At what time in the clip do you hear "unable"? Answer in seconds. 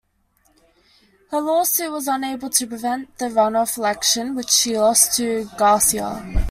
2.07-2.49